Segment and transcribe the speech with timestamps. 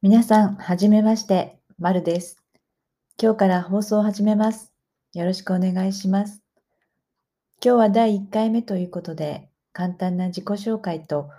[0.00, 2.40] 皆さん、はじめまして、まるです。
[3.20, 4.72] 今日から放送を始めます。
[5.12, 6.40] よろしくお願いします。
[7.60, 11.30] 今日は第1回目ということで、簡単な自己紹介と、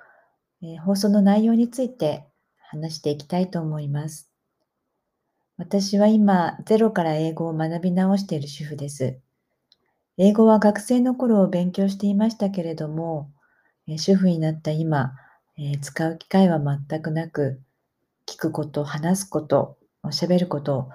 [0.62, 2.26] えー放送の内容について
[2.60, 4.30] 話していきたいと思います。
[5.56, 9.18] 私は今、ゼロから英語を学び直している主婦です。
[10.18, 13.32] 英語は学生の頃を勉強していましたけれども、
[13.88, 15.14] え主婦になった今、
[15.58, 17.62] えー使う機会は全くなく、
[18.30, 20.88] 聞くこと、話すこと、喋ること、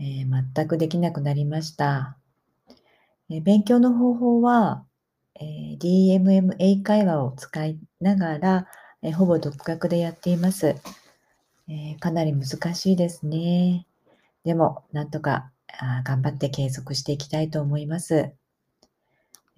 [0.00, 2.16] えー全くできなくなりました。
[3.28, 4.86] え勉強の方法は、
[5.34, 8.66] え DMM 英会話を使いながら、
[9.02, 10.76] えほぼ独学でやっています、
[11.68, 13.86] えかなり難しいですね。
[14.44, 18.32] でも、なんとかあ頑張って継続していきたいと思います。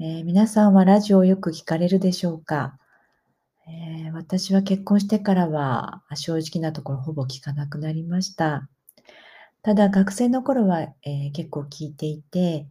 [0.01, 2.77] え皆さんはラジオをよく聞かれるでしょうか、
[3.71, 8.69] えー私は結婚してからは正直なところほぼ聞かなくなりました。
[9.63, 12.67] ただ学生の頃は、えー結構聞いていて、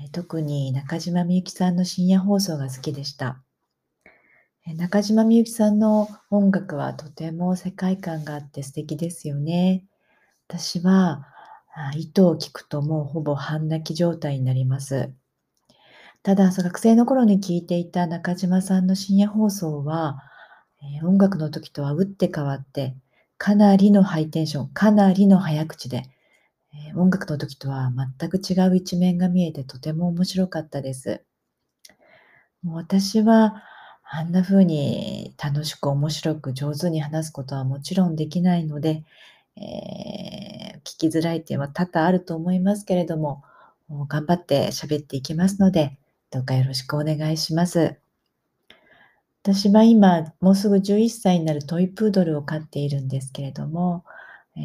[0.00, 3.42] え特に中島みゆきさんの深夜放送が好きでした。
[4.66, 9.84] え中島みゆきさんの音楽はとても世界観があって素敵ですよね。
[10.48, 11.26] 私は
[11.74, 15.10] あ糸を聞くともうほぼ半泣き状態になります。
[16.22, 20.18] ただ、そう学生の頃に聞いていた中島さんの深夜放送は、
[20.82, 22.94] え音楽の時とは打って変わって、
[23.38, 26.04] かなりのハイテンション、かなりの早口で、
[26.74, 31.22] え音楽の時とは全く違う一面が見えてとても面白かったです。
[32.62, 33.62] もう私は
[34.04, 39.04] あんな風に楽しく面白く上手に話すことはもちろんできないので、
[39.56, 40.52] えー
[40.84, 43.44] 聞きづらい点は多々あると思いますけれども、
[44.08, 45.96] 頑張って喋っていきますので、
[46.30, 48.01] どうかよろしくお願いします。
[49.44, 54.04] 私は今、もうすぐ11歳になるトイプードルを飼っているんですけれども、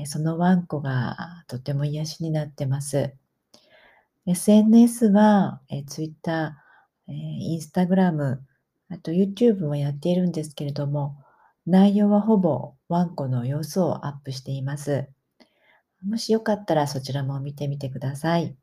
[0.05, 3.11] そのワンコがとても癒しになってます。
[4.27, 6.57] SNS は、え Twitter、
[7.07, 7.11] え
[7.57, 8.37] Instagram、
[8.89, 11.17] あと YouTube もやっているんですけれども、
[11.65, 15.09] 内容はほぼワンコの様子をアップしています。
[16.05, 18.55] もしよかったらそちらも見てみてください。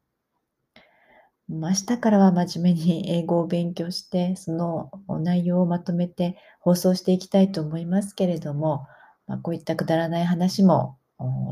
[1.49, 4.91] 明日からは真面目に英語を勉強して、 その
[5.21, 8.87] 内容をまとめて放送していきたいと思いますけれども、
[9.27, 10.99] まあ、こういったくだらない話も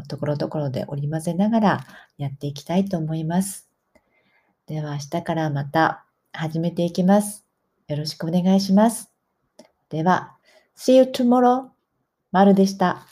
[0.08, 1.86] ところどころで織り交ぜながら
[2.19, 3.69] やっていきたいと思います。
[4.66, 7.44] では明日からまた始めていきます。
[7.88, 9.10] よろしくお願いします。
[9.88, 10.36] では、
[10.76, 11.69] See you tomorrow!
[12.30, 13.06] まるでした。